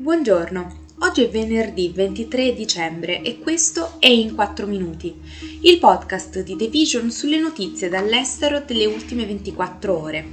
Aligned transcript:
Buongiorno, 0.00 0.76
oggi 1.00 1.24
è 1.24 1.28
venerdì 1.28 1.92
23 1.94 2.54
dicembre 2.54 3.20
e 3.20 3.38
questo 3.38 3.96
è 3.98 4.06
In 4.06 4.34
4 4.34 4.66
Minuti, 4.66 5.14
il 5.60 5.78
podcast 5.78 6.42
di 6.42 6.56
The 6.56 6.68
Vision 6.68 7.10
sulle 7.10 7.38
notizie 7.38 7.90
dall'estero 7.90 8.62
delle 8.64 8.86
ultime 8.86 9.26
24 9.26 10.00
ore. 10.00 10.26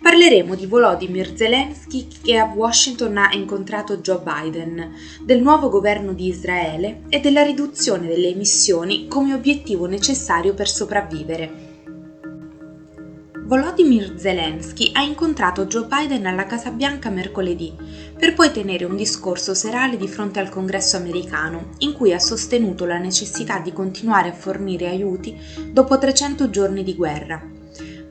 Parleremo 0.00 0.54
di 0.54 0.64
Volodymyr 0.64 1.36
Zelensky 1.36 2.08
che 2.22 2.38
a 2.38 2.46
Washington 2.46 3.18
ha 3.18 3.34
incontrato 3.34 3.98
Joe 3.98 4.22
Biden, 4.24 4.94
del 5.20 5.42
nuovo 5.42 5.68
governo 5.68 6.14
di 6.14 6.28
Israele 6.28 7.02
e 7.10 7.20
della 7.20 7.42
riduzione 7.42 8.06
delle 8.06 8.28
emissioni 8.28 9.06
come 9.06 9.34
obiettivo 9.34 9.84
necessario 9.84 10.54
per 10.54 10.66
sopravvivere. 10.66 11.73
Volodymyr 13.46 14.14
Zelensky 14.16 14.90
ha 14.94 15.02
incontrato 15.02 15.66
Joe 15.66 15.86
Biden 15.86 16.24
alla 16.24 16.46
Casa 16.46 16.70
Bianca 16.70 17.10
mercoledì, 17.10 17.76
per 18.18 18.32
poi 18.32 18.50
tenere 18.50 18.86
un 18.86 18.96
discorso 18.96 19.52
serale 19.52 19.98
di 19.98 20.08
fronte 20.08 20.40
al 20.40 20.48
Congresso 20.48 20.96
americano, 20.96 21.72
in 21.80 21.92
cui 21.92 22.14
ha 22.14 22.18
sostenuto 22.18 22.86
la 22.86 22.96
necessità 22.96 23.58
di 23.58 23.74
continuare 23.74 24.30
a 24.30 24.32
fornire 24.32 24.88
aiuti 24.88 25.38
dopo 25.70 25.98
300 25.98 26.48
giorni 26.48 26.82
di 26.82 26.94
guerra. 26.94 27.53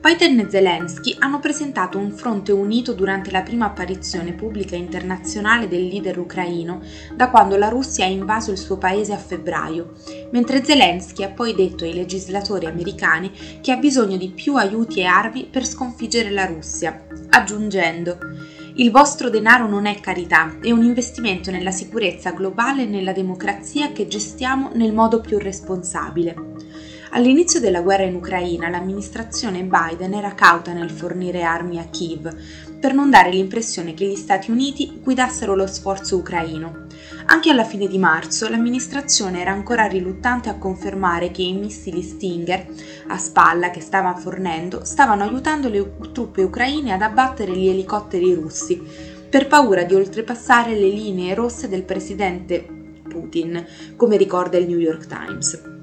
Biden 0.04 0.38
e 0.38 0.50
Zelensky 0.50 1.16
hanno 1.18 1.38
presentato 1.38 1.96
un 1.96 2.12
fronte 2.12 2.52
unito 2.52 2.92
durante 2.92 3.30
la 3.30 3.40
prima 3.40 3.64
apparizione 3.64 4.34
pubblica 4.34 4.76
internazionale 4.76 5.66
del 5.66 5.86
leader 5.86 6.18
ucraino 6.18 6.82
da 7.14 7.30
quando 7.30 7.56
la 7.56 7.70
Russia 7.70 8.04
ha 8.04 8.08
invaso 8.08 8.50
il 8.50 8.58
suo 8.58 8.76
paese 8.76 9.14
a 9.14 9.16
febbraio, 9.16 9.94
mentre 10.30 10.62
Zelensky 10.62 11.24
ha 11.24 11.30
poi 11.30 11.54
detto 11.54 11.84
ai 11.84 11.94
legislatori 11.94 12.66
americani 12.66 13.32
che 13.62 13.72
ha 13.72 13.76
bisogno 13.76 14.18
di 14.18 14.28
più 14.28 14.56
aiuti 14.56 15.00
e 15.00 15.04
armi 15.04 15.48
per 15.50 15.64
sconfiggere 15.64 16.28
la 16.28 16.44
Russia, 16.44 17.06
aggiungendo 17.30 18.18
il 18.74 18.90
vostro 18.90 19.30
denaro 19.30 19.66
non 19.66 19.86
è 19.86 20.00
carità, 20.00 20.58
è 20.60 20.70
un 20.70 20.82
investimento 20.82 21.50
nella 21.50 21.70
sicurezza 21.70 22.32
globale 22.32 22.82
e 22.82 22.86
nella 22.86 23.12
democrazia 23.12 23.92
che 23.92 24.06
gestiamo 24.06 24.72
nel 24.74 24.92
modo 24.92 25.20
più 25.22 25.38
responsabile. 25.38 26.53
All'inizio 27.14 27.60
della 27.60 27.80
guerra 27.80 28.02
in 28.02 28.16
Ucraina 28.16 28.68
l'amministrazione 28.68 29.62
Biden 29.62 30.14
era 30.14 30.34
cauta 30.34 30.72
nel 30.72 30.90
fornire 30.90 31.44
armi 31.44 31.78
a 31.78 31.84
Kiev, 31.84 32.36
per 32.80 32.92
non 32.92 33.08
dare 33.08 33.30
l'impressione 33.30 33.94
che 33.94 34.04
gli 34.04 34.16
Stati 34.16 34.50
Uniti 34.50 34.98
guidassero 35.00 35.54
lo 35.54 35.68
sforzo 35.68 36.16
ucraino. 36.16 36.86
Anche 37.26 37.50
alla 37.50 37.62
fine 37.62 37.86
di 37.86 37.98
marzo 37.98 38.48
l'amministrazione 38.48 39.40
era 39.40 39.52
ancora 39.52 39.86
riluttante 39.86 40.48
a 40.48 40.58
confermare 40.58 41.30
che 41.30 41.42
i 41.42 41.52
missili 41.52 42.02
Stinger 42.02 42.66
a 43.06 43.16
spalla 43.16 43.70
che 43.70 43.80
stava 43.80 44.16
fornendo 44.16 44.84
stavano 44.84 45.22
aiutando 45.22 45.68
le 45.68 45.88
truppe 46.10 46.42
ucraine 46.42 46.92
ad 46.92 47.02
abbattere 47.02 47.56
gli 47.56 47.68
elicotteri 47.68 48.34
russi, 48.34 48.82
per 49.30 49.46
paura 49.46 49.84
di 49.84 49.94
oltrepassare 49.94 50.74
le 50.74 50.88
linee 50.88 51.32
rosse 51.34 51.68
del 51.68 51.84
presidente 51.84 52.66
Putin, 53.08 53.64
come 53.94 54.16
ricorda 54.16 54.58
il 54.58 54.66
New 54.66 54.78
York 54.78 55.06
Times. 55.06 55.73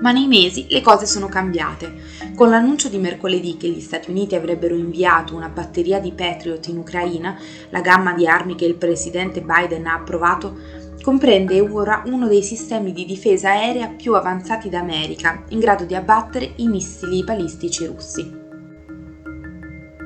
Ma 0.00 0.10
nei 0.10 0.26
mesi 0.26 0.66
le 0.68 0.80
cose 0.80 1.06
sono 1.06 1.28
cambiate. 1.28 2.32
Con 2.34 2.50
l'annuncio 2.50 2.88
di 2.88 2.98
mercoledì 2.98 3.56
che 3.56 3.68
gli 3.68 3.80
Stati 3.80 4.10
Uniti 4.10 4.34
avrebbero 4.34 4.74
inviato 4.74 5.34
una 5.34 5.48
batteria 5.48 6.00
di 6.00 6.12
Patriot 6.12 6.66
in 6.66 6.78
Ucraina, 6.78 7.38
la 7.70 7.80
gamma 7.80 8.12
di 8.12 8.26
armi 8.26 8.54
che 8.56 8.64
il 8.64 8.74
presidente 8.74 9.40
Biden 9.40 9.86
ha 9.86 9.94
approvato 9.94 10.82
comprende 11.04 11.60
ora 11.60 12.02
uno 12.06 12.26
dei 12.26 12.42
sistemi 12.42 12.92
di 12.92 13.04
difesa 13.04 13.50
aerea 13.50 13.88
più 13.88 14.14
avanzati 14.14 14.70
d'America, 14.70 15.44
in 15.48 15.58
grado 15.58 15.84
di 15.84 15.94
abbattere 15.94 16.54
i 16.56 16.66
missili 16.66 17.22
balistici 17.22 17.84
russi. 17.84 18.42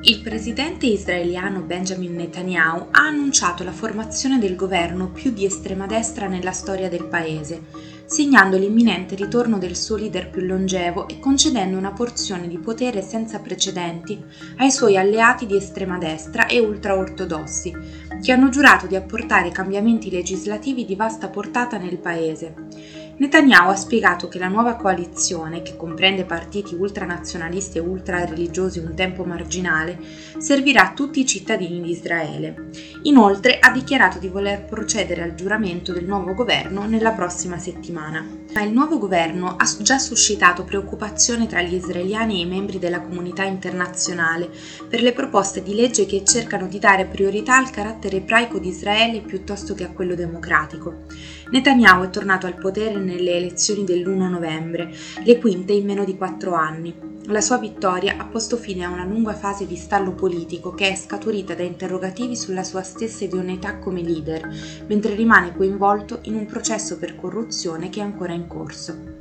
Il 0.01 0.21
presidente 0.21 0.87
israeliano 0.87 1.61
Benjamin 1.61 2.15
Netanyahu 2.15 2.87
ha 2.91 3.01
annunciato 3.07 3.63
la 3.63 3.71
formazione 3.71 4.39
del 4.39 4.55
governo 4.55 5.09
più 5.09 5.31
di 5.31 5.45
estrema 5.45 5.87
destra 5.87 6.27
nella 6.27 6.51
storia 6.51 6.89
del 6.89 7.05
paese, 7.05 7.61
segnando 8.09 8.57
l'imminente 8.57 9.13
ritorno 9.13 9.59
del 9.59 9.75
suo 9.75 9.95
leader 9.95 10.31
più 10.31 10.41
longevo 10.41 11.07
e 11.07 11.19
concedendo 11.19 11.77
una 11.77 11.91
porzione 11.91 12.47
di 12.47 12.57
potere 12.57 13.03
senza 13.03 13.37
precedenti 13.37 14.19
ai 14.57 14.71
suoi 14.71 14.97
alleati 14.97 15.45
di 15.45 15.55
estrema 15.55 15.99
destra 15.99 16.47
e 16.47 16.57
ultraortodossi, 16.57 17.71
che 18.19 18.31
hanno 18.31 18.49
giurato 18.49 18.87
di 18.87 18.95
apportare 18.95 19.51
cambiamenti 19.51 20.09
legislativi 20.09 20.85
di 20.85 20.95
vasta 20.95 21.29
portata 21.29 21.77
nel 21.77 21.99
paese. 21.99 22.98
Netanyahu 23.19 23.69
ha 23.69 23.75
spiegato 23.75 24.29
che 24.29 24.39
la 24.39 24.47
nuova 24.47 24.75
coalizione, 24.75 25.61
che 25.61 25.75
comprende 25.75 26.23
partiti 26.23 26.73
ultranazionalisti 26.73 27.77
e 27.77 27.81
ultrareligiosi 27.81 28.79
un 28.79 28.95
tempo 28.95 29.25
marginale, 29.25 29.99
servirà 30.37 30.83
a 30.83 30.93
tutti 30.93 31.19
i 31.19 31.25
cittadini 31.25 31.81
di 31.81 31.91
Israele. 31.91 32.69
Inoltre 33.03 33.59
ha 33.59 33.71
dichiarato 33.71 34.19
di 34.19 34.29
voler 34.29 34.63
procedere 34.63 35.21
al 35.21 35.35
giuramento 35.35 35.91
del 35.91 36.05
nuovo 36.05 36.33
governo 36.33 36.85
nella 36.85 37.11
prossima 37.11 37.57
settimana. 37.57 38.25
Ma 38.53 38.61
il 38.61 38.71
nuovo 38.71 38.97
governo 38.97 39.57
ha 39.57 39.65
già 39.81 39.99
suscitato 39.99 40.63
preoccupazione 40.63 41.45
tra 41.45 41.61
gli 41.61 41.73
israeliani 41.73 42.35
e 42.35 42.45
i 42.45 42.49
membri 42.49 42.79
della 42.79 43.01
comunità 43.01 43.43
internazionale 43.43 44.49
per 44.87 45.01
le 45.01 45.11
proposte 45.11 45.61
di 45.61 45.75
legge 45.75 46.05
che 46.05 46.23
cercano 46.23 46.67
di 46.67 46.79
dare 46.79 47.03
priorità 47.03 47.57
al 47.57 47.69
carattere 47.69 48.17
ebraico 48.17 48.59
di 48.59 48.69
Israele 48.69 49.19
piuttosto 49.19 49.73
che 49.73 49.83
a 49.83 49.91
quello 49.91 50.15
democratico. 50.15 51.03
Netanyahu 51.51 52.03
è 52.03 52.09
tornato 52.09 52.45
al 52.45 52.55
potere 52.55 52.97
nelle 53.09 53.35
elezioni 53.35 53.83
dell'1 53.83 54.29
novembre, 54.29 54.93
le 55.23 55.37
quinte 55.39 55.73
in 55.73 55.85
meno 55.85 56.05
di 56.05 56.15
quattro 56.15 56.53
anni. 56.53 56.93
La 57.25 57.41
sua 57.41 57.57
vittoria 57.57 58.15
ha 58.17 58.25
posto 58.25 58.57
fine 58.57 58.85
a 58.85 58.89
una 58.89 59.05
lunga 59.05 59.33
fase 59.33 59.67
di 59.67 59.75
stallo 59.75 60.13
politico 60.13 60.73
che 60.73 60.89
è 60.89 60.95
scaturita 60.95 61.53
da 61.53 61.63
interrogativi 61.63 62.35
sulla 62.35 62.63
sua 62.63 62.81
stessa 62.81 63.23
idoneità 63.23 63.77
come 63.77 64.01
leader, 64.01 64.49
mentre 64.87 65.15
rimane 65.15 65.55
coinvolto 65.55 66.19
in 66.23 66.35
un 66.35 66.45
processo 66.45 66.97
per 66.97 67.15
corruzione 67.15 67.89
che 67.89 67.99
è 67.99 68.03
ancora 68.03 68.33
in 68.33 68.47
corso. 68.47 69.18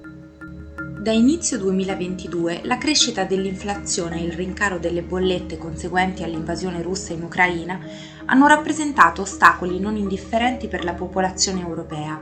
Da 1.00 1.12
inizio 1.12 1.59
2022 1.59 2.62
la 2.64 2.76
crescita 2.76 3.22
dell'inflazione 3.22 4.20
e 4.20 4.25
il 4.25 4.32
rincaro 4.32 4.81
delle 4.81 5.03
bollette 5.03 5.56
conseguenti 5.56 6.25
all'invasione 6.25 6.82
russa 6.82 7.12
in 7.12 7.22
Ucraina 7.22 7.78
hanno 8.25 8.48
rappresentato 8.48 9.22
ostacoli 9.22 9.78
non 9.78 9.97
indifferenti 9.97 10.66
per 10.66 10.82
la 10.82 10.94
popolazione 10.94 11.60
europea. 11.60 12.20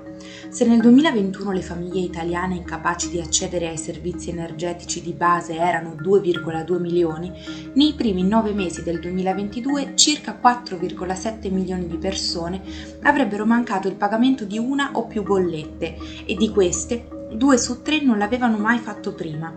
Se 0.51 0.67
nel 0.67 0.83
2021 0.83 1.53
le 1.53 1.63
famiglie 1.63 2.01
italiane 2.01 2.57
incapaci 2.57 3.09
di 3.09 3.19
accedere 3.19 3.67
ai 3.67 3.79
servizi 3.79 4.29
energetici 4.29 5.01
di 5.01 5.15
base 5.15 5.57
erano 5.57 5.95
2,2 5.95 6.79
milioni, 6.79 7.33
nei 7.73 7.95
primi 7.95 8.25
nove 8.25 8.53
mesi 8.53 8.83
del 8.83 9.01
2022 9.01 9.93
circa 9.95 10.39
4,7 10.41 11.51
milioni 11.51 11.87
di 11.87 11.97
persone 11.97 12.61
avrebbero 13.01 13.47
mancato 13.47 13.89
il 13.89 13.95
pagamento 13.95 14.45
di 14.45 14.59
una 14.59 14.91
o 14.93 15.07
più 15.07 15.23
bollette 15.23 15.97
e 16.27 16.35
di 16.35 16.51
queste 16.51 17.16
due 17.33 17.59
su 17.59 17.83
tre 17.83 18.01
non 18.01 18.19
l'avevano 18.19 18.57
mai 18.57 18.79
fatto 18.79 19.13
prima. 19.15 19.53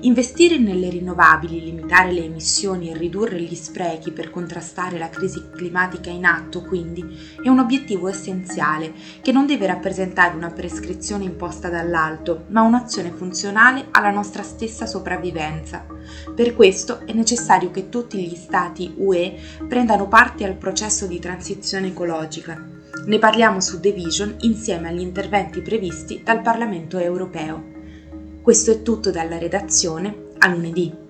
Investire 0.00 0.58
nelle 0.58 0.90
rinnovabili, 0.90 1.64
limitare 1.64 2.12
le 2.12 2.24
emissioni 2.24 2.90
e 2.90 2.96
ridurre 2.96 3.40
gli 3.40 3.54
sprechi 3.54 4.12
per 4.12 4.30
contrastare 4.30 4.98
la 4.98 5.08
crisi 5.08 5.42
climatica 5.50 6.10
in 6.10 6.24
atto, 6.24 6.62
quindi, 6.62 7.04
è 7.42 7.48
un 7.48 7.58
obiettivo 7.58 8.08
essenziale 8.08 8.92
che 9.22 9.32
non 9.32 9.46
deve 9.46 9.66
rappresentare 9.66 10.36
una 10.36 10.50
prescrizione 10.50 11.24
imposta 11.24 11.68
dall'alto, 11.68 12.44
ma 12.48 12.62
un'azione 12.62 13.10
funzionale 13.10 13.86
alla 13.90 14.10
nostra 14.10 14.42
stessa 14.42 14.86
sopravvivenza. 14.86 15.86
Per 16.34 16.54
questo 16.54 17.06
è 17.06 17.12
necessario 17.12 17.70
che 17.70 17.88
tutti 17.88 18.18
gli 18.18 18.36
Stati 18.36 18.94
UE 18.98 19.38
prendano 19.66 20.06
parte 20.08 20.44
al 20.44 20.54
processo 20.54 21.06
di 21.06 21.18
transizione 21.18 21.88
ecologica 21.88 22.75
ne 23.06 23.18
parliamo 23.18 23.60
su 23.60 23.78
The 23.78 23.92
Vision 23.92 24.34
insieme 24.40 24.88
agli 24.88 25.00
interventi 25.00 25.62
previsti 25.62 26.22
dal 26.24 26.42
Parlamento 26.42 26.98
europeo. 26.98 27.74
Questo 28.42 28.72
è 28.72 28.82
tutto 28.82 29.10
dalla 29.10 29.38
redazione. 29.38 30.24
A 30.38 30.48
lunedì. 30.48 31.05